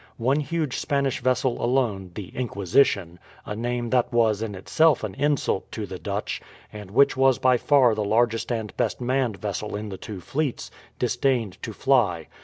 [0.17, 5.71] One huge Spanish vessel alone, the Inquisition, a name that was in itself an insult
[5.73, 6.41] to the Dutch,
[6.73, 10.71] and which was by far the largest and best manned vessel in the two fleets,
[10.97, 12.27] disdained to fly.